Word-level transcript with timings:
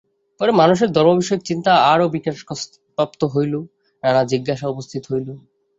পরে 0.39 0.51
মানুষের 0.53 0.89
ধর্মবিষয়ক 0.91 1.41
চিন্তা 1.49 1.71
আরও 1.91 2.05
বিকাশপ্রাপ্ত 2.15 3.21
হইলে 3.33 3.59
নানা 4.03 4.21
জিজ্ঞাসা 4.31 4.65
উপস্থিত 4.67 5.03
হইল। 5.11 5.27